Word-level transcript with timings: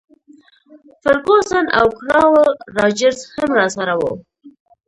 فرګوسن 1.01 1.65
او 1.79 1.87
کراول 1.99 2.51
راجرز 2.77 3.19
هم 3.35 3.49
راسره 3.59 3.93
وو. 3.99 4.11